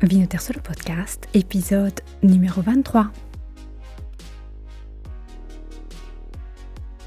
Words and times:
Vinoter 0.00 0.38
Solo 0.38 0.60
Podcast, 0.60 1.28
épisode 1.34 2.00
numéro 2.22 2.62
23. 2.62 3.10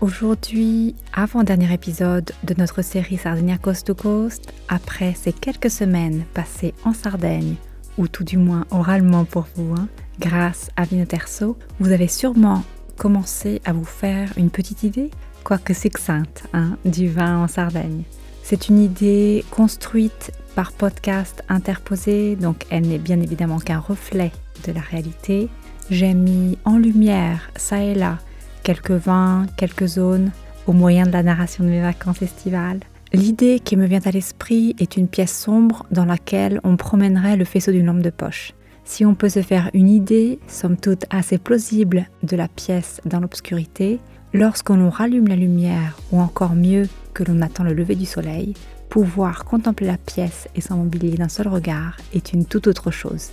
Aujourd'hui, 0.01 0.97
avant-dernier 1.13 1.73
épisode 1.73 2.33
de 2.43 2.53
notre 2.57 2.81
série 2.81 3.17
Sardinia 3.17 3.57
Coast 3.57 3.87
to 3.87 3.95
Coast, 3.95 4.51
après 4.67 5.13
ces 5.13 5.31
quelques 5.31 5.71
semaines 5.71 6.25
passées 6.33 6.73
en 6.83 6.93
Sardaigne, 6.93 7.55
ou 7.97 8.09
tout 8.09 8.25
du 8.25 8.37
moins 8.37 8.65
oralement 8.71 9.23
pour 9.23 9.47
vous, 9.55 9.73
hein, 9.73 9.87
grâce 10.19 10.69
à 10.75 10.83
Vinoterso, 10.83 11.57
vous 11.79 11.93
avez 11.93 12.09
sûrement 12.09 12.61
commencé 12.97 13.61
à 13.63 13.71
vous 13.71 13.85
faire 13.85 14.33
une 14.35 14.49
petite 14.49 14.83
idée, 14.83 15.11
quoique 15.45 15.73
succincte, 15.73 16.43
hein, 16.51 16.77
du 16.83 17.07
vin 17.07 17.37
en 17.37 17.47
Sardaigne. 17.47 18.03
C'est 18.43 18.67
une 18.67 18.79
idée 18.79 19.45
construite 19.49 20.33
par 20.55 20.71
podcast 20.71 21.43
interposé, 21.49 22.35
donc 22.35 22.65
elle 22.69 22.87
n'est 22.87 22.97
bien 22.97 23.19
évidemment 23.19 23.59
qu'un 23.59 23.79
reflet 23.79 24.31
de 24.65 24.71
la 24.71 24.81
réalité. 24.81 25.49
J'ai 25.89 26.13
mis 26.13 26.57
en 26.65 26.77
lumière, 26.77 27.51
ça 27.55 27.81
et 27.81 27.95
là, 27.95 28.19
quelques 28.63 28.91
vins, 28.91 29.45
quelques 29.57 29.87
zones, 29.87 30.31
au 30.67 30.73
moyen 30.73 31.05
de 31.05 31.11
la 31.11 31.23
narration 31.23 31.63
de 31.63 31.69
mes 31.69 31.81
vacances 31.81 32.21
estivales. 32.21 32.79
L'idée 33.13 33.59
qui 33.59 33.75
me 33.75 33.87
vient 33.87 34.01
à 34.05 34.11
l'esprit 34.11 34.75
est 34.79 34.95
une 34.95 35.07
pièce 35.07 35.37
sombre 35.37 35.85
dans 35.91 36.05
laquelle 36.05 36.61
on 36.63 36.77
promènerait 36.77 37.35
le 37.35 37.45
faisceau 37.45 37.71
d'une 37.71 37.87
lampe 37.87 38.01
de 38.01 38.09
poche. 38.09 38.53
Si 38.85 39.05
on 39.05 39.15
peut 39.15 39.29
se 39.29 39.41
faire 39.41 39.69
une 39.73 39.89
idée, 39.89 40.39
somme 40.47 40.77
toute 40.77 41.05
assez 41.09 41.37
plausible, 41.37 42.09
de 42.23 42.35
la 42.35 42.47
pièce 42.47 43.01
dans 43.05 43.19
l'obscurité, 43.19 43.99
lorsqu'on 44.33 44.89
rallume 44.89 45.27
la 45.27 45.35
lumière, 45.35 45.97
ou 46.11 46.19
encore 46.19 46.55
mieux, 46.55 46.87
que 47.13 47.23
l'on 47.23 47.41
attend 47.41 47.63
le 47.63 47.73
lever 47.73 47.95
du 47.95 48.05
soleil, 48.05 48.53
pouvoir 48.89 49.45
contempler 49.45 49.87
la 49.87 49.97
pièce 49.97 50.47
et 50.55 50.61
son 50.61 50.77
mobilier 50.77 51.17
d'un 51.17 51.29
seul 51.29 51.47
regard 51.47 51.97
est 52.13 52.33
une 52.33 52.45
toute 52.45 52.67
autre 52.67 52.91
chose. 52.91 53.31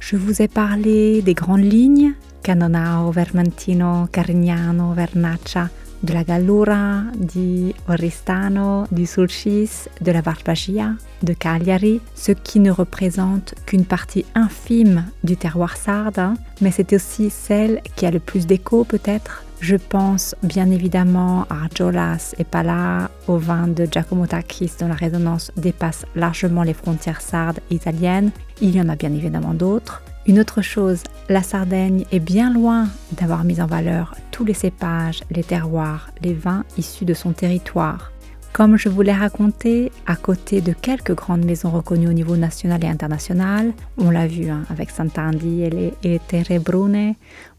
Je 0.00 0.16
vous 0.16 0.42
ai 0.42 0.48
parlé 0.48 1.22
des 1.22 1.34
grandes 1.34 1.64
lignes, 1.64 2.12
Canonao, 2.42 3.10
Vermentino, 3.10 4.06
Carignano, 4.12 4.92
Vernaccia, 4.92 5.70
de 6.02 6.12
la 6.12 6.24
Gallura, 6.24 7.02
di 7.16 7.74
Oristano, 7.88 8.84
du 8.90 9.06
Sulcis, 9.06 9.88
de 10.02 10.12
la 10.12 10.20
Barbagia, 10.20 10.92
de 11.22 11.32
Cagliari, 11.32 12.00
ce 12.14 12.32
qui 12.32 12.60
ne 12.60 12.70
représente 12.70 13.54
qu'une 13.64 13.86
partie 13.86 14.26
infime 14.34 15.06
du 15.22 15.38
terroir 15.38 15.78
sarde, 15.78 16.34
mais 16.60 16.70
c'est 16.70 16.92
aussi 16.92 17.30
celle 17.30 17.80
qui 17.96 18.04
a 18.04 18.10
le 18.10 18.20
plus 18.20 18.46
d'écho 18.46 18.84
peut-être 18.84 19.44
je 19.64 19.76
pense 19.76 20.36
bien 20.42 20.70
évidemment 20.70 21.46
à 21.48 21.68
Jolas 21.74 22.34
et 22.38 22.44
Pala, 22.44 23.10
au 23.28 23.38
vin 23.38 23.66
de 23.66 23.88
Giacomo 23.90 24.26
Takis 24.26 24.72
dont 24.78 24.88
la 24.88 24.94
résonance 24.94 25.52
dépasse 25.56 26.04
largement 26.14 26.62
les 26.62 26.74
frontières 26.74 27.22
sardes 27.22 27.60
et 27.70 27.76
italiennes. 27.76 28.30
Il 28.60 28.76
y 28.76 28.80
en 28.80 28.90
a 28.90 28.94
bien 28.94 29.10
évidemment 29.14 29.54
d'autres. 29.54 30.02
Une 30.26 30.38
autre 30.38 30.60
chose, 30.60 31.02
la 31.30 31.42
Sardaigne 31.42 32.04
est 32.12 32.20
bien 32.20 32.52
loin 32.52 32.88
d'avoir 33.12 33.44
mis 33.44 33.62
en 33.62 33.66
valeur 33.66 34.14
tous 34.30 34.44
les 34.44 34.52
cépages, 34.52 35.22
les 35.30 35.44
terroirs, 35.44 36.10
les 36.22 36.34
vins 36.34 36.64
issus 36.76 37.06
de 37.06 37.14
son 37.14 37.32
territoire. 37.32 38.12
Comme 38.52 38.76
je 38.76 38.88
vous 38.88 39.02
l'ai 39.02 39.12
raconté, 39.12 39.90
à 40.06 40.14
côté 40.14 40.60
de 40.60 40.72
quelques 40.72 41.14
grandes 41.14 41.44
maisons 41.44 41.70
reconnues 41.70 42.06
au 42.06 42.12
niveau 42.12 42.36
national 42.36 42.84
et 42.84 42.88
international, 42.88 43.72
on 43.98 44.10
l'a 44.10 44.28
vu 44.28 44.48
hein, 44.48 44.62
avec 44.70 44.90
les, 44.96 45.66
et 45.66 45.90
les 46.04 46.18
Terre 46.20 46.60
Brune, 46.60 47.14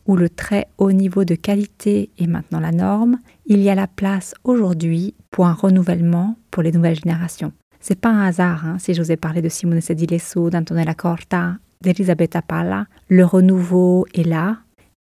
où 0.05 0.15
le 0.15 0.29
très 0.29 0.67
haut 0.77 0.91
niveau 0.91 1.25
de 1.25 1.35
qualité 1.35 2.09
est 2.17 2.27
maintenant 2.27 2.59
la 2.59 2.71
norme, 2.71 3.19
il 3.45 3.61
y 3.61 3.69
a 3.69 3.75
la 3.75 3.87
place 3.87 4.33
aujourd'hui 4.43 5.15
pour 5.31 5.47
un 5.47 5.53
renouvellement 5.53 6.37
pour 6.51 6.63
les 6.63 6.71
nouvelles 6.71 6.99
générations. 6.99 7.53
C'est 7.79 7.99
pas 7.99 8.09
un 8.09 8.25
hasard 8.25 8.65
hein, 8.65 8.77
si 8.79 8.93
je 8.93 9.01
vous 9.01 9.11
ai 9.11 9.17
parlé 9.17 9.41
de 9.41 9.49
Simone 9.49 9.81
Sedilesso, 9.81 10.49
d'Antonella 10.49 10.93
Corta, 10.93 11.57
d'Elisabetta 11.81 12.41
Palla. 12.41 12.87
Le 13.09 13.25
renouveau 13.25 14.05
est 14.13 14.23
là 14.23 14.57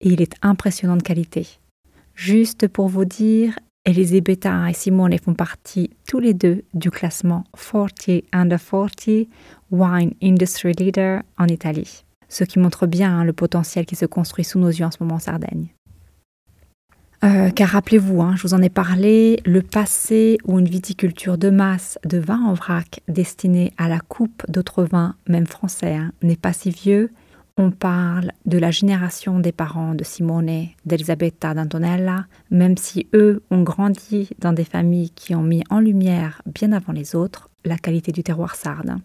et 0.01 0.09
il 0.09 0.21
est 0.21 0.35
impressionnant 0.41 0.97
de 0.97 1.03
qualité. 1.03 1.47
Juste 2.15 2.67
pour 2.67 2.87
vous 2.87 3.05
dire, 3.05 3.57
Elisabetta 3.85 4.69
et 4.69 4.73
Simone 4.73 5.17
font 5.19 5.35
partie 5.35 5.91
tous 6.07 6.19
les 6.19 6.33
deux 6.33 6.63
du 6.73 6.89
classement 6.89 7.43
40 7.71 8.23
Under 8.33 8.59
40 8.59 9.27
Wine 9.71 10.13
Industry 10.21 10.71
Leader 10.73 11.21
en 11.37 11.47
Italie 11.47 12.04
ce 12.35 12.43
qui 12.43 12.59
montre 12.59 12.85
bien 12.85 13.19
hein, 13.19 13.23
le 13.23 13.31
potentiel 13.31 13.85
qui 13.85 13.95
se 13.95 14.05
construit 14.05 14.43
sous 14.43 14.59
nos 14.59 14.67
yeux 14.67 14.83
en 14.83 14.91
ce 14.91 14.97
moment 14.99 15.15
en 15.15 15.19
Sardaigne. 15.19 15.69
Euh, 17.23 17.49
car 17.49 17.69
rappelez-vous, 17.69 18.21
hein, 18.21 18.35
je 18.35 18.41
vous 18.41 18.53
en 18.53 18.61
ai 18.61 18.69
parlé, 18.69 19.39
le 19.45 19.61
passé 19.61 20.37
où 20.43 20.59
une 20.59 20.67
viticulture 20.67 21.37
de 21.37 21.49
masse 21.49 21.97
de 22.03 22.17
vin 22.17 22.41
en 22.41 22.53
vrac 22.53 22.99
destinée 23.07 23.71
à 23.77 23.87
la 23.87 24.01
coupe 24.01 24.43
d'autres 24.49 24.83
vins, 24.83 25.15
même 25.29 25.47
français, 25.47 25.95
hein, 25.95 26.11
n'est 26.21 26.35
pas 26.35 26.51
si 26.51 26.71
vieux. 26.71 27.09
On 27.57 27.71
parle 27.71 28.33
de 28.45 28.57
la 28.57 28.69
génération 28.69 29.39
des 29.39 29.53
parents 29.53 29.95
de 29.95 30.03
Simone, 30.03 30.67
d'Elisabetta, 30.85 31.53
d'Antonella, 31.53 32.25
même 32.51 32.75
si 32.75 33.07
eux 33.13 33.43
ont 33.49 33.63
grandi 33.63 34.29
dans 34.39 34.51
des 34.51 34.65
familles 34.65 35.11
qui 35.11 35.35
ont 35.35 35.41
mis 35.41 35.63
en 35.69 35.79
lumière, 35.79 36.41
bien 36.45 36.73
avant 36.73 36.91
les 36.91 37.15
autres, 37.15 37.49
la 37.63 37.77
qualité 37.77 38.11
du 38.11 38.23
terroir 38.23 38.55
sarde. 38.55 38.97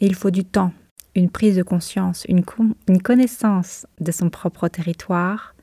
il 0.00 0.14
faut 0.14 0.30
du 0.30 0.46
temps 0.46 0.72
une 1.14 1.30
prise 1.30 1.56
de 1.56 1.62
conscience, 1.62 2.24
une, 2.28 2.44
connaissance 3.02 3.86
de 4.00 4.12
son 4.12 4.30
propre 4.30 4.68
territoire 4.68 5.54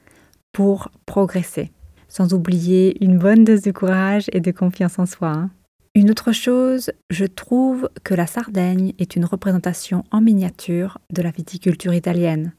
pour 0.51 0.89
progresser, 1.05 1.71
sans 2.07 2.33
oublier 2.33 3.03
une 3.03 3.17
bonne 3.17 3.43
dose 3.43 3.61
de 3.61 3.71
courage 3.71 4.29
et 4.33 4.39
de 4.39 4.51
confiance 4.51 4.99
en 4.99 5.05
soi. 5.05 5.29
Hein. 5.29 5.49
Une 5.93 6.09
autre 6.09 6.31
chose, 6.31 6.91
je 7.09 7.25
trouve 7.25 7.89
que 8.03 8.13
la 8.13 8.27
Sardaigne 8.27 8.93
est 8.97 9.15
une 9.15 9.25
représentation 9.25 10.05
en 10.11 10.21
miniature 10.21 10.99
de 11.11 11.21
la 11.21 11.31
viticulture 11.31 11.93
italienne. 11.93 12.53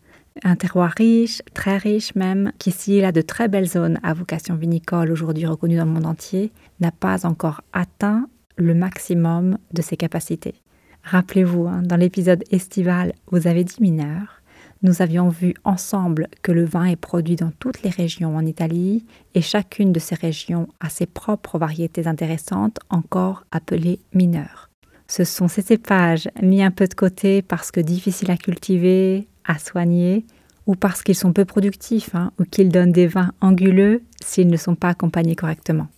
Un 0.45 0.57
terroir 0.57 0.93
riche, 0.97 1.43
très 1.55 1.77
riche 1.77 2.15
même, 2.15 2.53
qui 2.59 2.71
s'il 2.71 3.05
a 3.05 3.13
de 3.13 3.23
très 3.23 3.49
belles 3.49 3.69
zones 3.69 3.99
à 4.03 4.15
vocation 4.15 4.55
vinicole 4.55 5.11
aujourd'hui 5.11 5.47
reconnues 5.47 5.77
dans 5.77 5.85
le 5.85 5.91
monde 5.91 6.07
entier, 6.07 6.53
n'a 6.81 6.91
pas 6.91 7.27
encore 7.27 7.63
atteint 7.73 8.29
le 8.57 8.75
maximum 8.75 9.59
de 9.73 9.83
ses 9.83 9.97
capacités. 9.97 10.62
Rappelez-vous, 11.05 11.67
hein, 11.67 11.83
dans 11.83 11.97
l'épisode 11.97 12.45
estival 12.51 13.13
Vous 13.31 13.47
avez 13.47 13.65
dit 13.65 13.77
mineur, 13.81 14.43
nous 14.83 15.01
avions 15.01 15.29
vu 15.29 15.55
ensemble 15.63 16.29
que 16.43 16.51
le 16.51 16.65
vin 16.65 16.87
est 16.87 16.97
produit 16.97 17.37
dans 17.37 17.53
toutes 17.59 17.83
les 17.83 17.91
régions 17.91 18.37
en 18.37 18.45
Italie 18.45 19.05
et 19.35 19.41
chacune 19.41 19.93
de 19.93 20.01
ces 20.01 20.17
régions 20.17 20.69
a 20.81 20.89
ses 20.89 21.07
propres 21.07 21.59
variétés 21.59 22.09
intéressantes, 22.09 22.81
encore 22.91 23.45
appelées 23.53 24.01
mineurs. 24.13 24.71
Ce 25.07 25.25
sont 25.25 25.47
ces 25.47 25.63
cépages 25.63 26.29
mis 26.43 26.63
un 26.63 26.71
peu 26.71 26.87
de 26.87 26.95
côté 26.95 27.43
parce 27.43 27.71
que 27.71 27.81
difficiles 27.81 28.31
à 28.31 28.37
cultiver, 28.37 29.29
à 29.45 29.59
soigner, 29.59 30.25
ou 30.67 30.75
parce 30.75 31.03
qu'ils 31.03 31.17
sont 31.17 31.33
peu 31.33 31.45
productifs, 31.45 32.15
hein, 32.15 32.33
ou 32.41 32.45
qu'ils 32.45 32.71
donnent 32.71 32.93
des 32.93 33.07
vins 33.07 33.33
anguleux 33.41 34.03
s'ils 34.23 34.49
ne 34.49 34.57
sont 34.57 34.77
pas 34.77 34.89
accompagnés 34.89 35.37
correctement. 35.37 35.89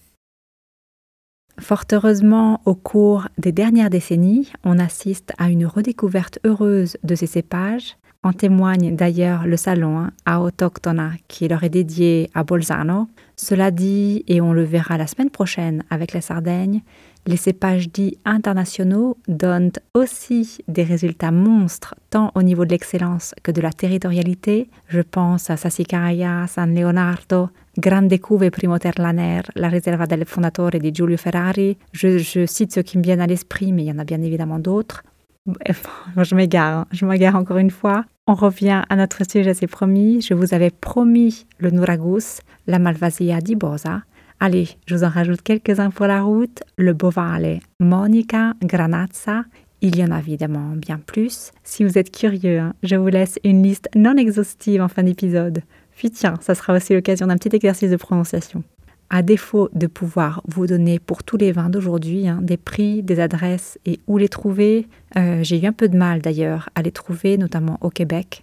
Fort 1.60 1.84
heureusement, 1.92 2.60
au 2.64 2.74
cours 2.74 3.28
des 3.38 3.52
dernières 3.52 3.90
décennies, 3.90 4.52
on 4.64 4.78
assiste 4.78 5.32
à 5.38 5.50
une 5.50 5.66
redécouverte 5.66 6.38
heureuse 6.44 6.96
de 7.04 7.14
ces 7.14 7.26
cépages. 7.26 7.96
En 8.24 8.32
témoigne 8.32 8.96
d'ailleurs 8.96 9.46
le 9.46 9.58
salon 9.58 10.08
hein, 10.24 10.38
Autochtona 10.38 11.10
qui 11.28 11.46
leur 11.46 11.62
est 11.62 11.68
dédié 11.68 12.30
à 12.32 12.42
Bolzano. 12.42 13.06
Cela 13.36 13.70
dit, 13.70 14.24
et 14.28 14.40
on 14.40 14.54
le 14.54 14.64
verra 14.64 14.96
la 14.96 15.06
semaine 15.06 15.28
prochaine 15.28 15.84
avec 15.90 16.14
la 16.14 16.22
Sardaigne, 16.22 16.80
les 17.26 17.36
cépages 17.36 17.90
dits 17.90 18.16
internationaux 18.24 19.18
donnent 19.28 19.72
aussi 19.92 20.58
des 20.68 20.84
résultats 20.84 21.32
monstres, 21.32 21.94
tant 22.08 22.30
au 22.34 22.42
niveau 22.42 22.64
de 22.64 22.70
l'excellence 22.70 23.34
que 23.42 23.52
de 23.52 23.60
la 23.60 23.72
territorialité. 23.72 24.70
Je 24.88 25.02
pense 25.02 25.50
à 25.50 25.58
Sassicaia, 25.58 26.46
San 26.46 26.74
Leonardo, 26.74 27.50
Grande 27.76 28.18
Cuve 28.18 28.50
Primo 28.50 28.78
Terlaner, 28.78 29.42
la 29.54 29.68
réserva 29.68 30.06
del 30.06 30.24
Fondatore 30.24 30.78
di 30.78 30.94
Giulio 30.94 31.18
Ferrari. 31.18 31.76
Je, 31.92 32.16
je 32.16 32.46
cite 32.46 32.72
ceux 32.72 32.82
qui 32.82 32.96
me 32.96 33.02
viennent 33.02 33.20
à 33.20 33.26
l'esprit, 33.26 33.72
mais 33.72 33.82
il 33.84 33.88
y 33.88 33.92
en 33.92 33.98
a 33.98 34.04
bien 34.04 34.22
évidemment 34.22 34.58
d'autres. 34.58 35.02
Je 36.16 36.34
m'égare, 36.34 36.78
hein. 36.78 36.86
je 36.90 37.04
m'égare 37.04 37.36
encore 37.36 37.58
une 37.58 37.70
fois. 37.70 38.06
On 38.26 38.34
revient 38.34 38.82
à 38.88 38.96
notre 38.96 39.22
sujet, 39.30 39.52
c'est 39.54 39.66
promis. 39.66 40.22
Je 40.22 40.34
vous 40.34 40.54
avais 40.54 40.70
promis 40.70 41.46
le 41.58 41.70
Nuragus, 41.70 42.40
la 42.66 42.78
Malvasia 42.78 43.40
di 43.40 43.54
Bosa, 43.54 44.02
Allez, 44.40 44.68
je 44.86 44.94
vous 44.94 45.04
en 45.04 45.08
rajoute 45.08 45.42
quelques-uns 45.42 45.90
pour 45.90 46.06
la 46.06 46.22
route. 46.22 46.62
Le 46.76 46.92
Bovale, 46.92 47.60
Monica, 47.80 48.52
Granazza. 48.62 49.44
Il 49.80 49.96
y 49.96 50.04
en 50.04 50.10
a 50.10 50.18
évidemment 50.18 50.74
bien 50.76 50.98
plus. 50.98 51.52
Si 51.62 51.84
vous 51.84 51.98
êtes 51.98 52.10
curieux, 52.10 52.58
hein, 52.58 52.74
je 52.82 52.96
vous 52.96 53.08
laisse 53.08 53.38
une 53.44 53.62
liste 53.62 53.88
non 53.94 54.16
exhaustive 54.16 54.82
en 54.82 54.88
fin 54.88 55.02
d'épisode. 55.02 55.62
Puis 55.96 56.10
tiens, 56.10 56.34
ça 56.40 56.54
sera 56.54 56.74
aussi 56.74 56.94
l'occasion 56.94 57.26
d'un 57.26 57.36
petit 57.36 57.54
exercice 57.54 57.90
de 57.90 57.96
prononciation. 57.96 58.64
À 59.14 59.22
défaut 59.22 59.68
de 59.74 59.86
pouvoir 59.86 60.42
vous 60.48 60.66
donner 60.66 60.98
pour 60.98 61.22
tous 61.22 61.36
les 61.36 61.52
vins 61.52 61.70
d'aujourd'hui 61.70 62.26
hein, 62.26 62.40
des 62.42 62.56
prix, 62.56 63.00
des 63.00 63.20
adresses 63.20 63.78
et 63.86 64.00
où 64.08 64.18
les 64.18 64.28
trouver, 64.28 64.88
euh, 65.16 65.38
j'ai 65.44 65.62
eu 65.62 65.66
un 65.66 65.72
peu 65.72 65.88
de 65.88 65.96
mal 65.96 66.20
d'ailleurs 66.20 66.68
à 66.74 66.82
les 66.82 66.90
trouver, 66.90 67.38
notamment 67.38 67.78
au 67.80 67.90
Québec. 67.90 68.42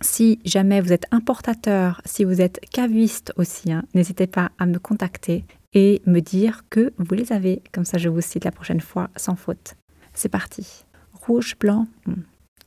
Si 0.00 0.38
jamais 0.44 0.80
vous 0.80 0.92
êtes 0.92 1.06
importateur, 1.10 2.00
si 2.04 2.22
vous 2.22 2.40
êtes 2.40 2.60
caviste 2.72 3.32
aussi, 3.38 3.72
hein, 3.72 3.82
n'hésitez 3.92 4.28
pas 4.28 4.52
à 4.60 4.66
me 4.66 4.78
contacter 4.78 5.44
et 5.74 6.00
me 6.06 6.20
dire 6.20 6.62
que 6.70 6.92
vous 6.98 7.16
les 7.16 7.32
avez. 7.32 7.60
Comme 7.72 7.84
ça, 7.84 7.98
je 7.98 8.08
vous 8.08 8.20
cite 8.20 8.44
la 8.44 8.52
prochaine 8.52 8.80
fois 8.80 9.10
sans 9.16 9.34
faute. 9.34 9.74
C'est 10.14 10.28
parti. 10.28 10.84
rouge, 11.12 11.56
blanc. 11.58 11.88
Hmm. 12.06 12.22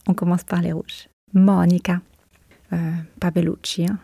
On 0.05 0.13
commence 0.13 0.43
par 0.43 0.61
les 0.61 0.73
rouges. 0.73 1.07
Monica, 1.33 2.01
euh. 2.73 2.77
Hein. 2.77 3.99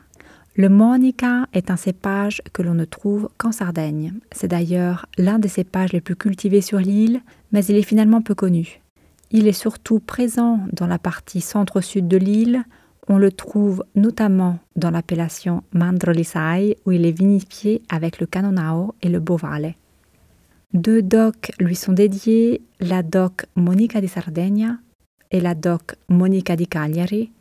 Le 0.60 0.70
Monica 0.70 1.46
est 1.54 1.70
un 1.70 1.76
cépage 1.76 2.42
que 2.52 2.64
l'on 2.64 2.74
ne 2.74 2.86
trouve 2.86 3.30
qu'en 3.38 3.52
Sardaigne. 3.52 4.14
C'est 4.32 4.48
d'ailleurs 4.48 5.06
l'un 5.20 5.38
des 5.38 5.50
cépages 5.50 5.94
les 5.94 6.02
plus 6.02 6.16
cultivés 6.16 6.62
sur 6.62 6.80
l'île, 6.80 7.22
mais 7.52 7.64
il 7.66 7.76
est 7.76 7.84
finalement 7.84 8.24
peu 8.24 8.34
connu. 8.34 8.82
Il 9.30 9.48
est 9.48 9.52
surtout 9.52 10.00
présent 10.00 10.62
dans 10.74 10.88
la 10.88 10.98
partie 10.98 11.42
centre-sud 11.42 12.08
de 12.08 12.18
l'île. 12.18 12.64
On 13.08 13.20
le 13.20 13.32
trouve 13.32 13.84
notamment 13.94 14.58
dans 14.76 14.90
l'appellation 14.90 15.62
Mandrolisai, 15.74 16.76
où 16.88 16.92
il 16.92 17.06
est 17.06 17.12
vinifié 17.12 17.84
avec 17.88 18.20
le 18.20 18.26
Canonao 18.26 18.96
et 19.04 19.10
le 19.10 19.20
Bovale. 19.20 19.76
Deux 20.74 21.04
docks 21.04 21.52
lui 21.60 21.76
sont 21.76 21.94
dédiés, 21.94 22.64
la 22.80 23.04
doc 23.04 23.46
Monica 23.56 24.02
di 24.02 24.08
Sardegna 24.08 24.80
et 25.30 25.40
la 25.40 25.54
doc 25.54 25.98
Monica 26.10 26.56
di 26.56 26.66
Cagliari, 26.66 27.32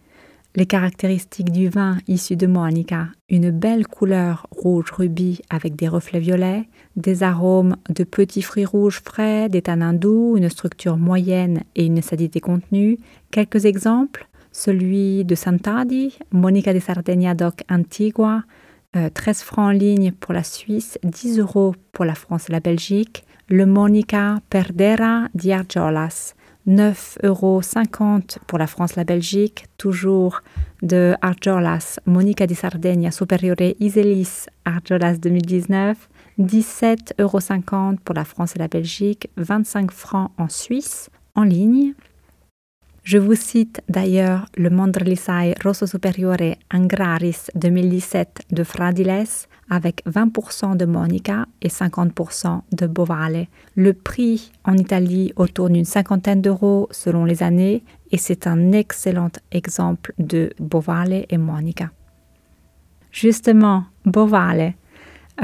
les 0.57 0.67
caractéristiques 0.67 1.53
du 1.53 1.69
vin 1.69 1.99
issu 2.09 2.35
de 2.35 2.47
Monica, 2.47 3.09
une 3.29 3.51
belle 3.51 3.87
couleur 3.87 4.47
rouge 4.51 4.91
rubis 4.91 5.43
avec 5.51 5.77
des 5.77 5.87
reflets 5.87 6.19
violets, 6.19 6.67
des 6.97 7.23
arômes 7.23 7.77
de 7.91 8.05
petits 8.05 8.43
fruits 8.43 8.65
rouges 8.65 9.03
frais, 9.05 9.49
des 9.49 9.63
tanins 9.63 9.93
doux, 9.93 10.37
une 10.37 10.49
structure 10.49 10.97
moyenne 10.97 11.63
et 11.75 11.85
une 11.85 11.99
acidité 11.99 12.41
contenue. 12.41 12.99
Quelques 13.31 13.67
exemples 13.67 14.27
celui 14.57 15.27
de 15.27 15.35
Santadi, 15.35 16.19
Monica 16.33 16.73
de 16.73 16.81
Sardegna 16.81 17.35
Doc 17.35 17.63
Antigua, 17.71 18.43
13 18.93 19.11
euh, 19.41 19.45
francs 19.45 19.69
en 19.69 19.71
ligne 19.71 20.13
pour 20.13 20.33
la 20.33 20.43
Suisse, 20.43 20.99
10 21.05 21.41
euros 21.41 21.75
pour 21.93 22.07
la 22.07 22.15
France 22.15 22.49
et 22.49 22.53
la 22.53 22.61
Belgique. 22.61 23.25
Le 23.49 23.67
Monica 23.67 24.39
Perdera 24.49 25.29
di 25.35 25.53
Argiolas, 25.53 26.35
9,50 26.67 27.27
euros 27.27 27.61
pour 28.47 28.59
la 28.59 28.67
France, 28.67 28.97
la 28.97 29.05
Belgique, 29.05 29.67
toujours 29.79 30.43
de 30.83 31.15
Arjolas, 31.23 32.01
Monica 32.07 32.47
di 32.47 32.55
Sardegna 32.55 33.11
Superiore 33.11 33.77
Iselis, 33.81 34.47
Arjolas 34.65 35.19
2019, 35.19 36.09
17,50 36.39 37.13
euros 37.21 37.97
pour 38.05 38.15
la 38.15 38.25
France 38.25 38.57
et 38.57 38.59
la 38.59 38.69
Belgique, 38.69 39.31
25 39.37 39.91
francs 39.91 40.31
en 40.39 40.49
Suisse, 40.49 41.09
en 41.35 41.45
ligne. 41.45 41.95
Je 43.07 43.19
vous 43.19 43.37
cite 43.37 43.83
d'ailleurs 43.89 44.47
le 44.57 44.69
Mondrlisai 44.69 45.55
Rosso 45.63 45.87
Superiore 45.87 46.57
Angraris 46.75 47.47
2017 47.55 48.47
de 48.51 48.65
Fradiles 48.65 49.47
avec 49.71 50.05
20% 50.07 50.77
de 50.77 50.87
Monica 50.87 51.47
et 51.63 51.69
50% 51.69 52.63
de 52.73 52.89
Bovale. 52.89 53.47
Le 53.77 53.93
prix 53.93 54.51
en 54.65 54.77
Italie 54.77 55.33
autour 55.37 55.71
d'une 55.71 55.85
cinquantaine 55.85 56.43
d'euros 56.43 56.89
selon 56.91 57.25
les 57.25 57.45
années 57.45 57.85
et 58.11 58.19
c'est 58.19 58.49
un 58.49 58.73
excellent 58.73 59.31
exemple 59.53 60.13
de 60.19 60.51
Bovale 60.59 61.27
et 61.31 61.39
Monica. 61.39 61.93
Justement, 63.13 63.85
Bovale, 64.05 64.75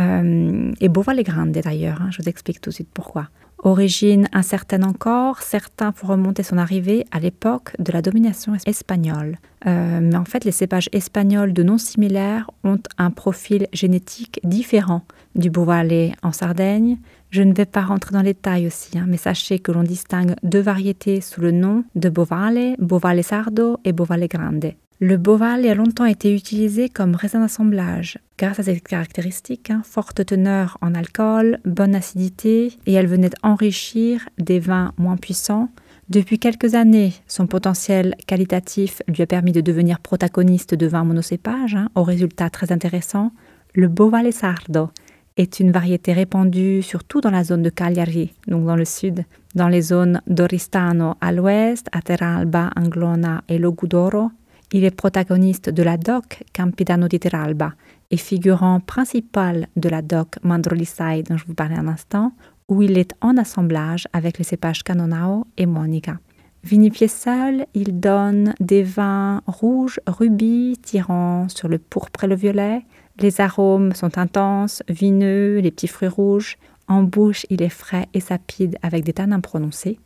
euh, 0.01 0.73
et 0.81 0.89
Bovale 0.89 1.23
Grande 1.23 1.53
d'ailleurs, 1.53 2.03
hein, 2.03 2.09
je 2.11 2.23
vous 2.23 2.29
explique 2.29 2.61
tout 2.61 2.71
de 2.71 2.75
suite 2.75 2.91
pourquoi. 2.93 3.29
Origine 3.65 4.29
incertaine 4.33 4.85
encore, 4.85 5.41
certains 5.41 5.93
font 5.93 6.09
remonter 6.09 6.43
son 6.43 6.59
arrivée 6.59 7.05
à 7.13 7.21
l'époque 7.21 7.77
de 7.79 7.93
la 7.93 8.03
domination 8.03 8.55
espagnole. 8.67 9.39
Euh, 9.67 10.01
mais 10.03 10.17
en 10.17 10.25
fait, 10.25 10.45
les 10.45 10.51
cépages 10.51 10.89
espagnols 10.91 11.53
de 11.53 11.63
noms 11.63 11.79
similaires 11.79 12.51
ont 12.65 12.81
un 12.99 13.13
profil 13.13 13.69
génétique 13.73 14.41
différent 14.43 15.03
du 15.37 15.49
Bovale 15.49 16.13
en 16.25 16.33
Sardaigne. 16.33 16.99
Je 17.31 17.43
ne 17.43 17.55
vais 17.55 17.65
pas 17.65 17.83
rentrer 17.83 18.13
dans 18.13 18.23
les 18.23 18.35
détails 18.35 18.67
aussi, 18.67 18.99
hein, 18.99 19.07
mais 19.07 19.17
sachez 19.17 19.61
que 19.61 19.71
l'on 19.71 19.85
distingue 19.85 20.35
deux 20.43 20.61
variétés 20.61 21.21
sous 21.21 21.41
le 21.41 21.53
nom 21.53 21.85
de 21.95 22.09
Bovale, 22.09 22.75
Bovale 22.81 23.23
Sardo 23.23 23.79
et 23.85 23.93
Bovale 23.93 24.27
Grande. 24.27 24.73
Le 25.05 25.17
boval 25.17 25.67
a 25.67 25.75
longtemps 25.75 26.05
été 26.05 26.33
utilisé 26.33 26.89
comme 26.89 27.17
raisin 27.17 27.41
d'assemblage, 27.41 28.19
grâce 28.39 28.61
à 28.61 28.63
ses 28.63 28.79
caractéristiques, 28.79 29.71
hein, 29.71 29.83
forte 29.85 30.25
teneur 30.25 30.79
en 30.81 30.95
alcool, 30.95 31.59
bonne 31.65 31.97
acidité, 31.97 32.79
et 32.87 32.93
elle 32.93 33.09
venait 33.09 33.33
enrichir 33.43 34.29
des 34.39 34.61
vins 34.61 34.93
moins 34.99 35.17
puissants. 35.17 35.71
Depuis 36.09 36.39
quelques 36.39 36.77
années, 36.77 37.15
son 37.27 37.49
potentiel 37.49 38.15
qualitatif 38.29 39.03
lui 39.09 39.25
a 39.25 39.27
permis 39.27 39.51
de 39.51 39.61
devenir 39.61 39.99
protagoniste 39.99 40.77
de 40.77 40.87
vins 40.87 41.03
monocépages, 41.03 41.75
hein, 41.75 41.89
au 41.97 42.05
résultat 42.05 42.49
très 42.49 42.71
intéressant. 42.71 43.33
Le 43.75 43.89
Bovale 43.89 44.33
Sardo 44.33 44.91
est 45.37 45.59
une 45.59 45.73
variété 45.73 46.13
répandue 46.13 46.81
surtout 46.81 47.21
dans 47.21 47.33
la 47.33 47.43
zone 47.43 47.63
de 47.63 47.71
Cagliari, 47.71 48.35
donc 48.47 48.67
dans 48.67 48.77
le 48.77 48.85
sud, 48.85 49.25
dans 49.57 49.69
les 49.69 49.83
zones 49.83 50.23
d'Oristano 50.29 51.15
à 51.21 51.33
l'ouest, 51.33 51.89
à 51.91 52.03
Teralba, 52.03 52.71
Anglona 52.77 53.43
et 53.49 53.59
Logudoro, 53.59 54.31
il 54.73 54.85
est 54.85 54.91
protagoniste 54.91 55.69
de 55.71 55.83
la 55.83 55.97
doc 55.97 56.43
Campidano 56.55 57.07
di 57.07 57.19
Teralba 57.19 57.75
et 58.11 58.17
figurant 58.17 58.81
principal 58.81 59.69
de 59.77 59.89
la 59.89 60.03
doc 60.03 60.39
Mandrolisai 60.43 61.23
dont 61.23 61.37
je 61.37 61.47
vous 61.47 61.55
parlais 61.55 61.77
un 61.77 61.89
instant, 61.89 62.33
où 62.69 62.83
il 62.83 62.97
est 62.99 63.15
en 63.21 63.37
assemblage 63.37 64.09
avec 64.13 64.39
les 64.39 64.45
cépages 64.45 64.83
Canonao 64.83 65.47
et 65.57 65.67
Monica. 65.67 66.19
Vinifié 66.65 67.09
seul, 67.09 67.67
il 67.75 67.99
donne 67.99 68.55
des 68.61 68.83
vins 68.83 69.43
rouges, 69.47 70.01
rubis, 70.07 70.79
tirant 70.81 71.49
sur 71.49 71.69
le 71.69 71.79
pourpre 71.79 72.25
et 72.25 72.29
le 72.29 72.37
violet. 72.37 72.83
Les 73.19 73.41
arômes 73.41 73.95
sont 73.95 74.17
intenses, 74.17 74.83
vineux, 74.89 75.59
les 75.59 75.71
petits 75.71 75.89
fruits 75.89 76.09
rouges. 76.09 76.57
En 76.87 77.03
bouche, 77.03 77.47
il 77.51 77.63
est 77.63 77.69
frais 77.69 78.07
et 78.15 78.21
sapide 78.21 78.79
avec 78.83 79.05
des 79.05 79.13
tanins 79.13 79.41
prononcés. 79.41 79.99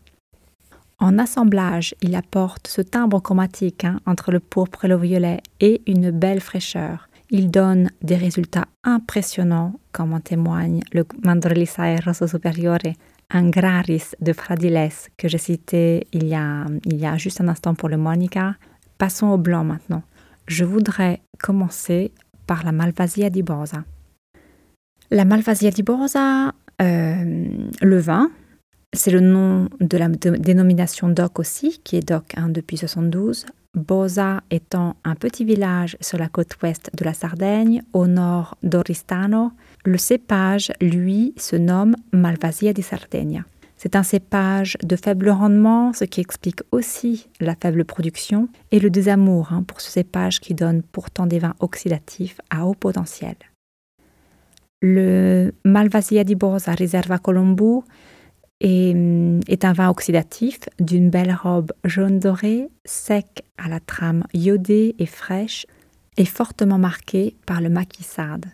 En 0.98 1.18
assemblage, 1.18 1.94
il 2.00 2.14
apporte 2.14 2.68
ce 2.68 2.80
timbre 2.80 3.20
chromatique 3.20 3.84
hein, 3.84 4.00
entre 4.06 4.32
le 4.32 4.40
pourpre 4.40 4.86
et 4.86 4.88
le 4.88 4.96
violet 4.96 5.40
et 5.60 5.82
une 5.86 6.10
belle 6.10 6.40
fraîcheur. 6.40 7.08
Il 7.30 7.50
donne 7.50 7.90
des 8.02 8.16
résultats 8.16 8.66
impressionnants, 8.82 9.78
comme 9.92 10.14
en 10.14 10.20
témoigne 10.20 10.82
le 10.92 11.04
Mandrilisae 11.22 12.00
Rosso 12.04 12.26
Superiore 12.26 12.94
Angraris 13.32 14.14
de 14.20 14.32
Fradiles 14.32 14.90
que 15.16 15.28
j'ai 15.28 15.38
cité 15.38 16.06
il 16.12 16.28
y, 16.28 16.34
a, 16.34 16.64
il 16.84 16.96
y 16.96 17.06
a 17.06 17.16
juste 17.16 17.40
un 17.40 17.48
instant 17.48 17.74
pour 17.74 17.88
le 17.88 17.96
Monica. 17.96 18.54
Passons 18.96 19.26
au 19.26 19.36
blanc 19.38 19.64
maintenant. 19.64 20.02
Je 20.46 20.64
voudrais 20.64 21.20
commencer 21.38 22.12
par 22.46 22.64
la 22.64 22.72
Malvasia 22.72 23.28
di 23.28 23.42
Bosa. 23.42 23.84
La 25.10 25.24
Malvasia 25.24 25.70
di 25.70 25.82
Bosa, 25.82 26.52
euh, 26.80 27.68
le 27.82 27.98
vin, 27.98 28.30
c'est 28.96 29.10
le 29.10 29.20
nom 29.20 29.68
de 29.80 29.96
la 29.96 30.08
dénomination 30.08 31.08
DOC 31.08 31.38
aussi, 31.38 31.80
qui 31.84 31.96
est 31.96 32.08
DOC 32.08 32.34
hein, 32.36 32.48
depuis 32.48 32.76
72. 32.76 33.46
Bosa 33.74 34.42
étant 34.50 34.96
un 35.04 35.14
petit 35.14 35.44
village 35.44 35.96
sur 36.00 36.18
la 36.18 36.28
côte 36.28 36.56
ouest 36.62 36.90
de 36.96 37.04
la 37.04 37.12
Sardaigne, 37.12 37.82
au 37.92 38.06
nord 38.06 38.56
d'Oristano. 38.62 39.52
Le 39.84 39.98
cépage, 39.98 40.72
lui, 40.80 41.34
se 41.36 41.56
nomme 41.56 41.94
Malvasia 42.12 42.72
di 42.72 42.82
Sardegna. 42.82 43.44
C'est 43.76 43.94
un 43.94 44.02
cépage 44.02 44.78
de 44.82 44.96
faible 44.96 45.28
rendement, 45.28 45.92
ce 45.92 46.04
qui 46.04 46.22
explique 46.22 46.60
aussi 46.72 47.28
la 47.40 47.54
faible 47.54 47.84
production 47.84 48.48
et 48.72 48.80
le 48.80 48.88
désamour 48.88 49.52
hein, 49.52 49.62
pour 49.62 49.82
ce 49.82 49.90
cépage 49.90 50.40
qui 50.40 50.54
donne 50.54 50.82
pourtant 50.82 51.26
des 51.26 51.38
vins 51.38 51.54
oxydatifs 51.60 52.40
à 52.48 52.66
haut 52.66 52.74
potentiel. 52.74 53.36
Le 54.80 55.52
Malvasia 55.64 56.24
di 56.24 56.34
Bosa 56.34 56.72
Riserva 56.72 57.18
Colombo 57.18 57.84
et 58.60 58.92
hum, 58.94 59.40
est 59.48 59.64
un 59.64 59.72
vin 59.72 59.90
oxydatif 59.90 60.60
d'une 60.80 61.10
belle 61.10 61.34
robe 61.34 61.72
jaune 61.84 62.18
doré, 62.18 62.68
sec 62.84 63.44
à 63.58 63.68
la 63.68 63.80
trame 63.80 64.24
iodée 64.34 64.94
et 64.98 65.06
fraîche 65.06 65.66
et 66.16 66.24
fortement 66.24 66.78
marqué 66.78 67.36
par 67.46 67.60
le 67.60 67.68
maquissade. 67.68 68.46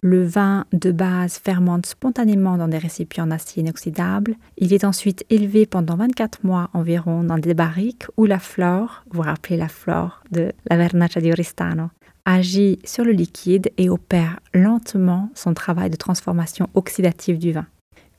Le 0.00 0.24
vin 0.24 0.64
de 0.72 0.92
base 0.92 1.38
fermente 1.38 1.86
spontanément 1.86 2.56
dans 2.56 2.68
des 2.68 2.78
récipients 2.78 3.24
en 3.24 3.32
acier 3.32 3.62
inoxydable. 3.62 4.36
Il 4.56 4.72
est 4.72 4.84
ensuite 4.84 5.24
élevé 5.28 5.66
pendant 5.66 5.96
24 5.96 6.44
mois 6.44 6.70
environ 6.72 7.24
dans 7.24 7.38
des 7.38 7.54
barriques 7.54 8.04
où 8.16 8.24
la 8.24 8.38
flore, 8.38 9.02
vous 9.10 9.22
rappelez 9.22 9.56
la 9.56 9.66
flore 9.66 10.22
de 10.30 10.52
la 10.70 10.76
Vernaccia 10.76 11.20
di 11.20 11.32
Oristano, 11.32 11.90
agit 12.24 12.78
sur 12.84 13.04
le 13.04 13.10
liquide 13.10 13.72
et 13.76 13.88
opère 13.88 14.38
lentement 14.54 15.30
son 15.34 15.52
travail 15.52 15.90
de 15.90 15.96
transformation 15.96 16.68
oxydative 16.74 17.38
du 17.38 17.50
vin 17.50 17.66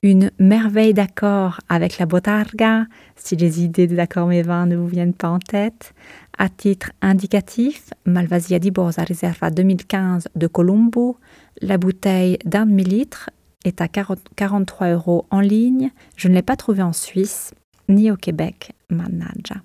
une 0.01 0.31
merveille 0.39 0.93
d'accord 0.93 1.59
avec 1.67 1.97
la 1.97 2.05
botarga, 2.05 2.85
si 3.15 3.35
les 3.35 3.63
idées 3.63 3.87
de 3.87 3.95
d'accord 3.95 4.27
mes 4.27 4.41
vins 4.41 4.65
ne 4.65 4.75
vous 4.75 4.87
viennent 4.87 5.13
pas 5.13 5.29
en 5.29 5.39
tête. 5.39 5.93
À 6.37 6.47
titre 6.47 6.91
indicatif, 7.01 7.89
Malvasia 8.05 8.59
di 8.59 8.71
Bosa 8.71 9.03
Riserva 9.03 9.51
2015 9.51 10.29
de 10.35 10.47
Colombo, 10.47 11.17
la 11.61 11.77
bouteille 11.77 12.37
d'un 12.45 12.65
demi-litre 12.65 13.29
est 13.65 13.81
à 13.81 13.87
43 13.89 14.87
euros 14.87 15.25
en 15.31 15.41
ligne. 15.41 15.91
Je 16.15 16.29
ne 16.29 16.33
l'ai 16.33 16.41
pas 16.41 16.55
trouvée 16.55 16.83
en 16.83 16.93
Suisse 16.93 17.53
ni 17.89 18.09
au 18.09 18.15
Québec, 18.15 18.71
Manaja. 18.89 19.61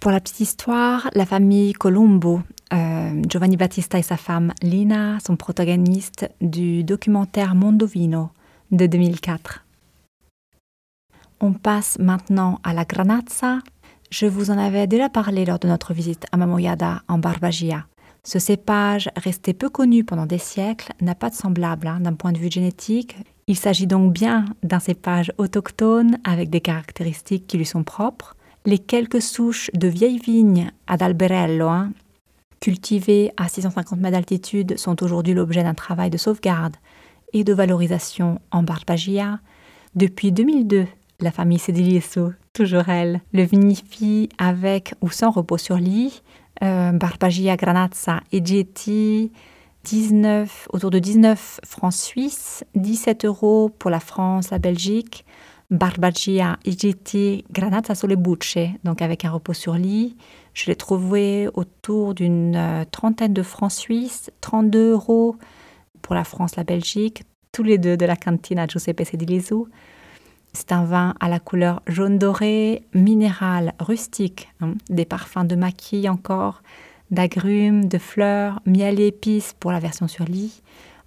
Pour 0.00 0.10
la 0.10 0.20
petite 0.20 0.40
histoire, 0.40 1.10
la 1.14 1.26
famille 1.26 1.72
Colombo, 1.72 2.40
euh, 2.72 3.22
Giovanni 3.28 3.56
Battista 3.56 3.98
et 3.98 4.02
sa 4.02 4.16
femme 4.16 4.52
Lina 4.62 5.18
sont 5.20 5.36
protagonistes 5.36 6.30
du 6.40 6.84
documentaire 6.84 7.54
Mondovino 7.54 8.30
de 8.70 8.86
2004. 8.86 9.65
On 11.40 11.52
passe 11.52 11.98
maintenant 11.98 12.60
à 12.64 12.72
la 12.72 12.84
Granazza. 12.84 13.58
Je 14.10 14.26
vous 14.26 14.50
en 14.50 14.56
avais 14.56 14.86
déjà 14.86 15.10
parlé 15.10 15.44
lors 15.44 15.58
de 15.58 15.68
notre 15.68 15.92
visite 15.92 16.24
à 16.32 16.38
Mamoyada 16.38 17.02
en 17.08 17.18
Barbagia. 17.18 17.86
Ce 18.24 18.38
cépage, 18.38 19.10
resté 19.16 19.52
peu 19.52 19.68
connu 19.68 20.02
pendant 20.02 20.24
des 20.24 20.38
siècles, 20.38 20.92
n'a 21.02 21.14
pas 21.14 21.28
de 21.28 21.34
semblable 21.34 21.88
hein, 21.88 22.00
d'un 22.00 22.14
point 22.14 22.32
de 22.32 22.38
vue 22.38 22.50
génétique. 22.50 23.16
Il 23.48 23.56
s'agit 23.56 23.86
donc 23.86 24.14
bien 24.14 24.46
d'un 24.62 24.80
cépage 24.80 25.30
autochtone 25.36 26.18
avec 26.24 26.48
des 26.48 26.62
caractéristiques 26.62 27.46
qui 27.46 27.58
lui 27.58 27.66
sont 27.66 27.84
propres. 27.84 28.34
Les 28.64 28.78
quelques 28.78 29.22
souches 29.22 29.70
de 29.74 29.88
vieilles 29.88 30.18
vignes 30.18 30.70
ad 30.86 31.02
alberello, 31.02 31.68
hein, 31.68 31.92
cultivées 32.60 33.30
à 33.36 33.48
650 33.48 34.00
mètres 34.00 34.16
d'altitude, 34.16 34.78
sont 34.78 35.02
aujourd'hui 35.04 35.34
l'objet 35.34 35.62
d'un 35.62 35.74
travail 35.74 36.08
de 36.08 36.16
sauvegarde 36.16 36.76
et 37.34 37.44
de 37.44 37.52
valorisation 37.52 38.40
en 38.50 38.62
Barbagia. 38.62 39.38
Depuis 39.94 40.32
2002, 40.32 40.86
la 41.20 41.30
famille 41.30 41.58
Sedilieso, 41.58 42.32
toujours 42.52 42.88
elle, 42.88 43.20
le 43.32 43.42
vinifie 43.42 44.28
avec 44.38 44.94
ou 45.00 45.10
sans 45.10 45.30
repos 45.30 45.58
sur 45.58 45.76
lit. 45.76 46.22
Euh, 46.62 46.92
Barbagia 46.92 47.56
Granazza 47.56 48.20
et 48.32 48.44
GT, 48.44 49.30
19, 49.84 50.68
autour 50.72 50.90
de 50.90 50.98
19 50.98 51.60
francs 51.64 51.92
suisses, 51.92 52.64
17 52.74 53.24
euros 53.26 53.68
pour 53.68 53.90
la 53.90 54.00
France, 54.00 54.50
la 54.50 54.58
Belgique. 54.58 55.24
Barbagia 55.70 56.58
Granazza 57.50 57.94
sulle 57.96 58.14
bucce, 58.16 58.58
donc 58.84 59.02
avec 59.02 59.24
un 59.24 59.30
repos 59.30 59.52
sur 59.52 59.74
lit. 59.74 60.16
Je 60.54 60.66
l'ai 60.66 60.76
trouvé 60.76 61.48
autour 61.54 62.14
d'une 62.14 62.54
euh, 62.56 62.84
trentaine 62.90 63.34
de 63.34 63.42
francs 63.42 63.72
suisses, 63.72 64.30
32 64.40 64.92
euros 64.92 65.36
pour 66.02 66.14
la 66.14 66.24
France, 66.24 66.56
la 66.56 66.64
Belgique, 66.64 67.24
tous 67.52 67.64
les 67.64 67.78
deux 67.78 67.96
de 67.96 68.06
la 68.06 68.16
cantina 68.16 68.66
Giuseppe 68.66 69.04
Sedilizou. 69.04 69.68
C'est 70.56 70.72
un 70.72 70.84
vin 70.84 71.14
à 71.20 71.28
la 71.28 71.38
couleur 71.38 71.82
jaune 71.86 72.16
doré, 72.16 72.82
minéral, 72.94 73.74
rustique, 73.78 74.48
hein. 74.62 74.72
des 74.88 75.04
parfums 75.04 75.44
de 75.44 75.54
maquis 75.54 76.08
encore, 76.08 76.62
d'agrumes, 77.10 77.84
de 77.88 77.98
fleurs, 77.98 78.62
miel 78.64 78.98
et 78.98 79.08
épices 79.08 79.54
pour 79.60 79.70
la 79.70 79.80
version 79.80 80.08
sur 80.08 80.24
lit. 80.24 80.62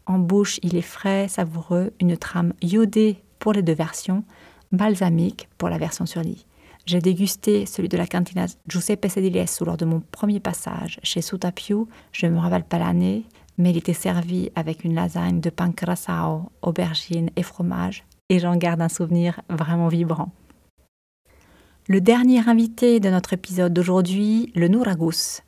En 0.05 0.19
bouche, 0.19 0.59
il 0.61 0.75
est 0.75 0.83
frais, 0.83 1.27
savoureux, 1.27 1.91
une 1.99 2.15
trame 2.15 2.53
iodée 2.61 3.23
pour 3.39 3.53
les 3.53 3.63
deux 3.63 3.73
versions, 3.73 4.23
balsamique 4.71 5.49
pour 5.57 5.69
la 5.69 5.79
version 5.79 6.05
sur 6.05 6.21
lit. 6.21 6.45
J'ai 6.85 7.01
dégusté 7.01 7.65
celui 7.65 7.89
de 7.89 7.97
la 7.97 8.05
cantina 8.05 8.45
Giuseppe 8.67 9.07
Sediliesu 9.09 9.65
lors 9.65 9.77
de 9.77 9.85
mon 9.85 10.03
premier 10.11 10.39
passage 10.39 10.99
chez 11.01 11.23
Sutapiu. 11.23 11.87
Je 12.11 12.27
ne 12.27 12.33
me 12.33 12.39
rappelle 12.39 12.65
pas 12.65 12.77
l'année, 12.77 13.25
mais 13.57 13.71
il 13.71 13.77
était 13.77 13.93
servi 13.93 14.51
avec 14.55 14.83
une 14.83 14.93
lasagne 14.93 15.41
de 15.41 15.49
pain 15.49 15.71
curaçao, 15.71 16.51
aubergines 16.61 17.31
et 17.35 17.41
fromage 17.41 18.05
et 18.29 18.39
j'en 18.39 18.55
garde 18.55 18.81
un 18.81 18.89
souvenir 18.89 19.41
vraiment 19.49 19.87
vibrant. 19.87 20.31
Le 21.87 22.01
dernier 22.01 22.47
invité 22.47 22.99
de 22.99 23.09
notre 23.09 23.33
épisode 23.33 23.73
d'aujourd'hui, 23.73 24.51
le 24.55 24.67
Nouragus. 24.67 25.41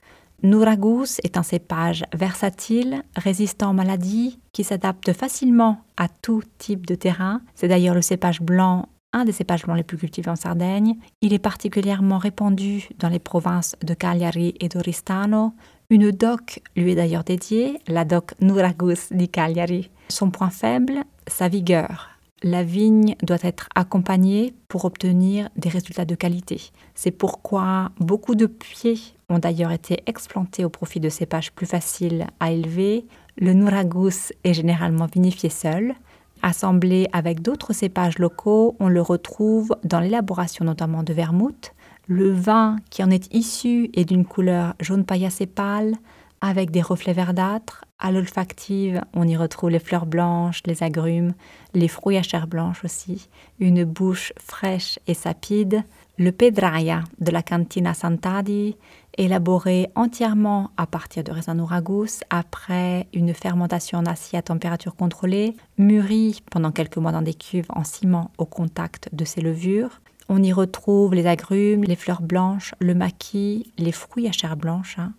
Nouragus 0.44 1.20
est 1.24 1.38
un 1.38 1.44
cépage 1.44 2.04
versatile, 2.14 3.04
résistant 3.16 3.70
aux 3.70 3.74
maladies, 3.74 4.40
qui 4.52 4.64
s'adapte 4.64 5.14
facilement 5.14 5.84
à 5.98 6.08
tout 6.10 6.42
type 6.58 6.88
de 6.88 6.96
terrain. 6.96 7.42
C'est 7.54 7.68
d'ailleurs 7.68 7.94
le 7.94 8.02
cépage 8.02 8.42
blanc, 8.42 8.90
un 9.14 9.24
des 9.24 9.34
cépages 9.34 9.66
blancs 9.66 9.78
les 9.78 9.84
plus 9.84 10.00
cultivés 10.00 10.32
en 10.32 10.36
Sardaigne. 10.36 10.96
Il 11.22 11.34
est 11.34 11.40
particulièrement 11.40 12.18
répandu 12.18 12.90
dans 12.98 13.10
les 13.10 13.20
provinces 13.20 13.76
de 13.86 13.94
Cagliari 13.94 14.56
et 14.60 14.68
d'Oristano. 14.68 15.54
Une 15.92 16.10
doc 16.10 16.62
lui 16.76 16.94
est 16.94 16.96
d'ailleurs 16.96 17.24
dédiée, 17.24 17.80
la 17.88 18.04
doc 18.04 18.34
Nouragus 18.42 19.12
di 19.12 19.30
Cagliari. 19.30 19.92
Son 20.10 20.32
point 20.32 20.50
faible, 20.50 21.04
sa 21.28 21.50
vigueur 21.50 22.11
la 22.44 22.64
vigne 22.64 23.16
doit 23.22 23.38
être 23.44 23.70
accompagnée 23.76 24.54
pour 24.68 24.86
obtenir 24.86 25.50
des 25.56 25.70
résultats 25.70 26.06
de 26.06 26.16
qualité. 26.16 26.72
C'est 26.96 27.12
pourquoi 27.12 27.92
beaucoup 28.00 28.36
de 28.36 28.48
pieds 28.48 29.00
ont 29.30 29.40
d'ailleurs 29.40 29.72
été 29.72 30.02
explantés 30.08 30.66
au 30.66 30.70
profit 30.70 31.00
de 31.00 31.10
cépages 31.10 31.52
plus 31.52 31.68
faciles 31.68 32.28
à 32.40 32.52
élever. 32.52 33.06
Le 33.38 33.54
Nouragus 33.54 34.34
est 34.44 34.54
généralement 34.54 35.06
vinifié 35.06 35.50
seul. 35.50 35.94
Assemblé 36.42 37.08
avec 37.14 37.42
d'autres 37.42 37.74
cépages 37.74 38.18
locaux, 38.18 38.76
on 38.80 38.88
le 38.88 39.02
retrouve 39.02 39.76
dans 39.84 40.00
l'élaboration 40.00 40.66
notamment 40.66 41.04
de 41.04 41.14
vermouth. 41.14 41.74
Le 42.08 42.32
vin 42.32 42.78
qui 42.90 43.04
en 43.04 43.12
est 43.12 43.34
issu 43.34 43.92
est 43.94 44.06
d'une 44.06 44.26
couleur 44.26 44.74
jaune 44.80 45.06
paillacé 45.06 45.46
pâle, 45.46 45.96
avec 46.42 46.72
des 46.72 46.82
reflets 46.82 47.14
verdâtres. 47.14 47.86
À 48.04 48.12
l'olfactive, 48.12 49.00
on 49.14 49.28
y 49.28 49.38
retrouve 49.38 49.70
les 49.70 49.78
fleurs 49.78 50.08
blanches, 50.08 50.64
les 50.66 50.82
agrumes, 50.82 51.36
les 51.76 51.88
fruits 51.88 52.18
à 52.18 52.24
chair 52.24 52.48
blanche 52.48 52.84
aussi, 52.84 53.30
une 53.60 53.84
bouche 53.84 54.34
fraîche 54.40 54.98
et 55.06 55.14
sapide. 55.14 55.84
Le 56.18 56.32
pedraia 56.32 57.04
de 57.20 57.30
la 57.32 57.44
cantina 57.44 57.94
Santadi, 57.94 58.76
élaboré 59.20 59.92
entièrement 59.94 60.72
à 60.78 60.88
partir 60.88 61.24
de 61.24 61.32
raisins 61.32 61.54
nouragus 61.54 62.22
après 62.32 63.06
une 63.14 63.36
fermentation 63.36 64.00
en 64.00 64.06
acier 64.08 64.40
à 64.40 64.42
température 64.42 64.96
contrôlée, 64.96 65.56
mûri 65.78 66.42
pendant 66.50 66.72
quelques 66.72 66.98
mois 66.98 67.12
dans 67.12 67.22
des 67.22 67.36
cuves 67.36 67.68
en 67.70 67.84
ciment 67.84 68.32
au 68.40 68.46
contact 68.46 69.10
de 69.14 69.26
ces 69.26 69.42
levures. 69.42 70.02
On 70.28 70.42
y 70.42 70.54
retrouve 70.54 71.14
les 71.14 71.28
agrumes, 71.28 71.84
les 71.84 71.96
fleurs 71.96 72.22
blanches, 72.22 72.74
le 72.80 72.96
maquis, 72.96 73.72
les 73.78 73.92
fruits 73.92 74.28
à 74.28 74.32
chair 74.32 74.58
blanche, 74.58 74.98
hein, 74.98 75.14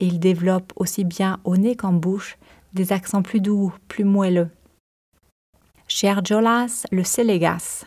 il 0.00 0.20
développe 0.20 0.72
aussi 0.76 1.04
bien 1.04 1.38
au 1.44 1.56
nez 1.56 1.76
qu'en 1.76 1.92
bouche 1.92 2.36
des 2.72 2.92
accents 2.92 3.22
plus 3.22 3.40
doux, 3.40 3.72
plus 3.88 4.04
moelleux. 4.04 4.50
Chez 5.86 6.08
Arjolas, 6.08 6.86
le 6.90 7.04
sélégas, 7.04 7.84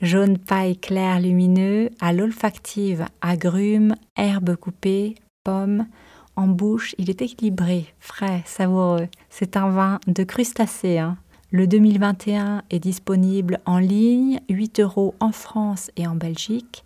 jaune 0.00 0.38
paille 0.38 0.78
clair 0.78 1.20
lumineux, 1.20 1.90
à 2.00 2.12
l'olfactive, 2.12 3.04
agrumes, 3.20 3.94
herbes 4.16 4.56
coupées, 4.56 5.14
pommes. 5.44 5.86
En 6.36 6.46
bouche, 6.46 6.94
il 6.96 7.10
est 7.10 7.20
équilibré, 7.22 7.86
frais, 7.98 8.42
savoureux. 8.46 9.08
C'est 9.28 9.56
un 9.56 9.68
vin 9.68 10.00
de 10.06 10.22
crustacés. 10.24 10.98
Hein. 10.98 11.18
Le 11.50 11.66
2021 11.66 12.62
est 12.70 12.78
disponible 12.78 13.60
en 13.66 13.78
ligne, 13.78 14.40
8 14.48 14.80
euros 14.80 15.14
en 15.20 15.32
France 15.32 15.90
et 15.96 16.06
en 16.06 16.14
Belgique. 16.14 16.84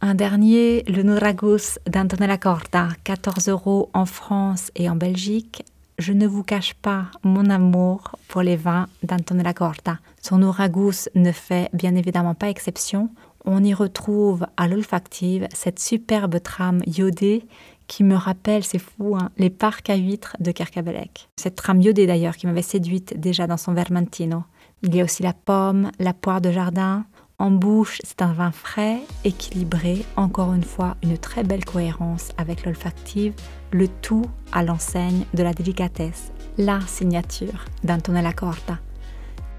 Un 0.00 0.14
dernier, 0.14 0.84
le 0.84 1.02
Nouragus 1.02 1.80
d'Antonella 1.90 2.38
Corta, 2.38 2.90
14 3.02 3.48
euros 3.48 3.90
en 3.94 4.06
France 4.06 4.70
et 4.76 4.88
en 4.88 4.94
Belgique. 4.94 5.64
Je 5.98 6.12
ne 6.12 6.28
vous 6.28 6.44
cache 6.44 6.74
pas 6.74 7.06
mon 7.24 7.50
amour 7.50 8.12
pour 8.28 8.42
les 8.42 8.54
vins 8.54 8.86
d'Antonella 9.02 9.52
Corta. 9.52 9.98
Son 10.22 10.38
Nouragus 10.38 11.08
ne 11.16 11.32
fait 11.32 11.68
bien 11.72 11.96
évidemment 11.96 12.36
pas 12.36 12.48
exception. 12.48 13.10
On 13.44 13.64
y 13.64 13.74
retrouve 13.74 14.46
à 14.56 14.68
l'olfactive 14.68 15.48
cette 15.52 15.80
superbe 15.80 16.40
trame 16.40 16.80
iodée 16.86 17.44
qui 17.88 18.04
me 18.04 18.14
rappelle, 18.14 18.62
c'est 18.62 18.78
fou, 18.78 19.16
hein, 19.16 19.30
les 19.36 19.50
parcs 19.50 19.90
à 19.90 19.96
huîtres 19.96 20.36
de 20.38 20.52
Kerkabelec. 20.52 21.28
Cette 21.34 21.56
trame 21.56 21.80
iodée 21.80 22.06
d'ailleurs 22.06 22.36
qui 22.36 22.46
m'avait 22.46 22.62
séduite 22.62 23.18
déjà 23.18 23.48
dans 23.48 23.56
son 23.56 23.72
Vermentino. 23.72 24.44
Il 24.84 24.94
y 24.94 25.00
a 25.00 25.04
aussi 25.04 25.24
la 25.24 25.32
pomme, 25.32 25.90
la 25.98 26.12
poire 26.12 26.40
de 26.40 26.52
jardin, 26.52 27.04
en 27.38 27.52
bouche, 27.52 28.00
c'est 28.02 28.22
un 28.22 28.32
vin 28.32 28.50
frais, 28.50 28.98
équilibré, 29.24 30.04
encore 30.16 30.54
une 30.54 30.64
fois 30.64 30.96
une 31.04 31.16
très 31.16 31.44
belle 31.44 31.64
cohérence 31.64 32.30
avec 32.36 32.64
l'olfactive, 32.64 33.32
le 33.70 33.86
tout 33.86 34.24
à 34.52 34.64
l'enseigne 34.64 35.24
de 35.34 35.44
la 35.44 35.52
délicatesse, 35.52 36.32
la 36.56 36.80
signature 36.80 37.66
d'Antonella 37.84 38.32
Corta. 38.32 38.78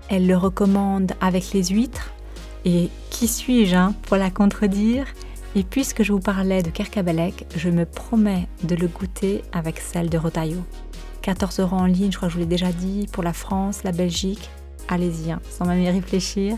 Elle 0.09 0.27
le 0.27 0.35
recommande 0.35 1.13
avec 1.21 1.53
les 1.53 1.67
huîtres, 1.67 2.11
et 2.65 2.89
qui 3.09 3.29
suis-je 3.29 3.75
hein, 3.75 3.95
pour 4.03 4.17
la 4.17 4.29
contredire? 4.29 5.05
Et 5.55 5.63
puisque 5.63 6.03
je 6.03 6.11
vous 6.11 6.19
parlais 6.19 6.61
de 6.61 6.69
Kerkabelec, 6.69 7.45
je 7.55 7.69
me 7.69 7.85
promets 7.85 8.49
de 8.63 8.75
le 8.75 8.87
goûter 8.87 9.41
avec 9.53 9.79
celle 9.79 10.09
de 10.09 10.17
Rotaillot. 10.17 10.63
14 11.21 11.61
euros 11.61 11.77
en 11.77 11.85
ligne, 11.85 12.11
je 12.11 12.17
crois 12.17 12.27
que 12.27 12.33
je 12.33 12.39
vous 12.39 12.43
l'ai 12.43 12.49
déjà 12.49 12.71
dit, 12.73 13.07
pour 13.11 13.23
la 13.23 13.33
France, 13.33 13.83
la 13.83 13.93
Belgique. 13.93 14.49
Allez-y, 14.89 15.31
hein, 15.31 15.39
sans 15.49 15.65
même 15.65 15.81
y 15.81 15.89
réfléchir. 15.89 16.57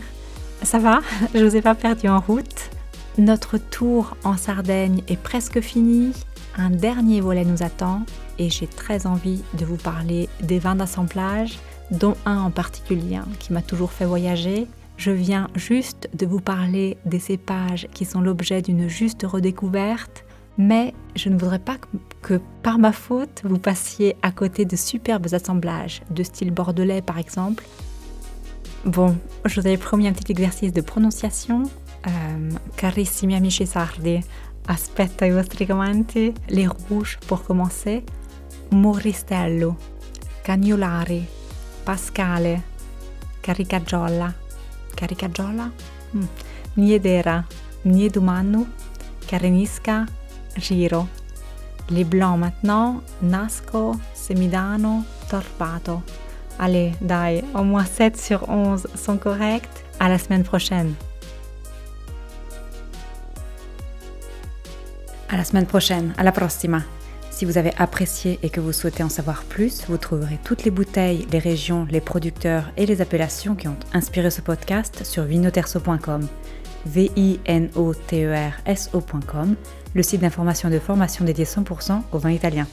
Ça 0.62 0.78
va, 0.78 1.00
je 1.34 1.44
vous 1.44 1.56
ai 1.56 1.62
pas 1.62 1.74
perdu 1.74 2.08
en 2.08 2.20
route. 2.20 2.70
Notre 3.18 3.58
tour 3.58 4.16
en 4.24 4.36
Sardaigne 4.36 5.02
est 5.08 5.16
presque 5.16 5.60
fini. 5.60 6.12
Un 6.56 6.70
dernier 6.70 7.20
volet 7.20 7.44
nous 7.44 7.62
attend 7.62 8.02
et 8.38 8.48
j'ai 8.48 8.66
très 8.66 9.06
envie 9.06 9.42
de 9.58 9.64
vous 9.64 9.76
parler 9.76 10.28
des 10.42 10.58
vins 10.58 10.76
d'assemblage, 10.76 11.58
dont 11.90 12.16
un 12.26 12.38
en 12.38 12.50
particulier 12.50 13.16
hein, 13.16 13.28
qui 13.38 13.52
m'a 13.52 13.62
toujours 13.62 13.92
fait 13.92 14.04
voyager. 14.04 14.66
Je 14.96 15.10
viens 15.10 15.48
juste 15.54 16.08
de 16.14 16.26
vous 16.26 16.40
parler 16.40 16.96
des 17.06 17.18
cépages 17.18 17.88
qui 17.92 18.04
sont 18.04 18.20
l'objet 18.20 18.62
d'une 18.62 18.88
juste 18.88 19.24
redécouverte, 19.24 20.24
mais 20.58 20.94
je 21.16 21.28
ne 21.28 21.38
voudrais 21.38 21.58
pas 21.58 21.76
que 22.20 22.40
par 22.62 22.78
ma 22.78 22.92
faute 22.92 23.42
vous 23.44 23.58
passiez 23.58 24.16
à 24.22 24.30
côté 24.30 24.64
de 24.64 24.76
superbes 24.76 25.26
assemblages 25.32 26.02
de 26.10 26.22
style 26.22 26.50
bordelais 26.50 27.02
par 27.02 27.18
exemple, 27.18 27.64
Bon, 28.84 29.16
je 29.44 29.60
vous 29.60 29.66
avais 29.68 29.76
promis 29.76 30.08
un 30.08 30.12
petit 30.12 30.32
exercice 30.32 30.72
de 30.72 30.80
prononciation. 30.80 31.62
Euh, 32.04 32.50
carissimi 32.74 33.36
amici 33.36 33.64
sardi, 33.64 34.20
aspetta 34.66 35.24
i 35.24 35.30
vostri 35.30 35.66
commenti. 35.66 36.34
Les 36.48 36.66
rouges 36.66 37.16
pour 37.28 37.44
commencer. 37.44 38.02
Moristello, 38.70 39.76
Cagnolari, 40.42 41.24
Pascale, 41.84 42.60
Caricagiola. 43.40 44.34
Caricagiola? 44.96 45.70
Mm. 46.14 46.24
Niedera, 46.74 47.44
Niedumanu, 47.84 48.66
Carenisca, 49.28 50.06
Giro. 50.56 51.06
Les 51.90 52.04
blancs 52.04 52.38
maintenant, 52.38 53.00
Nasco, 53.20 53.94
Semidano, 54.12 55.04
Torpato. 55.28 56.02
Allez, 56.58 56.92
dai, 57.00 57.42
au 57.54 57.62
moins 57.62 57.84
7 57.84 58.20
sur 58.20 58.48
11 58.48 58.86
sont 58.94 59.16
corrects. 59.16 59.68
À 60.00 60.08
la 60.08 60.18
semaine 60.18 60.42
prochaine. 60.42 60.94
À 65.28 65.36
la 65.36 65.44
semaine 65.44 65.66
prochaine, 65.66 66.12
à 66.18 66.22
la 66.22 66.32
prossima. 66.32 66.82
Si 67.30 67.46
vous 67.46 67.56
avez 67.56 67.72
apprécié 67.78 68.38
et 68.42 68.50
que 68.50 68.60
vous 68.60 68.72
souhaitez 68.72 69.02
en 69.02 69.08
savoir 69.08 69.44
plus, 69.44 69.84
vous 69.88 69.96
trouverez 69.96 70.38
toutes 70.44 70.64
les 70.64 70.70
bouteilles, 70.70 71.26
les 71.32 71.38
régions, 71.38 71.86
les 71.90 72.02
producteurs 72.02 72.70
et 72.76 72.84
les 72.84 73.00
appellations 73.00 73.54
qui 73.54 73.68
ont 73.68 73.76
inspiré 73.94 74.30
ce 74.30 74.42
podcast 74.42 75.04
sur 75.04 75.24
vinoterso.com. 75.24 76.28
V-I-N-O-T-E-R-S-O.com, 76.84 79.54
le 79.94 80.02
site 80.02 80.20
d'information 80.20 80.68
et 80.68 80.72
de 80.72 80.78
formation 80.78 81.24
dédié 81.24 81.44
100% 81.44 82.02
au 82.12 82.18
vin 82.18 82.30
italien. 82.30 82.66